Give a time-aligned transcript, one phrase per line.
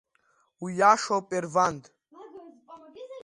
[0.63, 1.83] Уиашоуп, Ерванд…